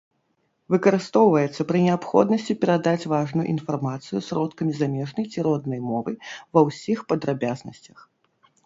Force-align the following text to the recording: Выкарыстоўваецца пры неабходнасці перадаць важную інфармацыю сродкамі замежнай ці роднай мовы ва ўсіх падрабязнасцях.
Выкарыстоўваецца 0.75 1.61
пры 1.71 1.81
неабходнасці 1.87 2.57
перадаць 2.63 3.09
важную 3.13 3.45
інфармацыю 3.55 4.19
сродкамі 4.29 4.73
замежнай 4.81 5.25
ці 5.31 5.39
роднай 5.51 5.79
мовы 5.93 6.11
ва 6.53 6.67
ўсіх 6.71 7.09
падрабязнасцях. 7.13 7.97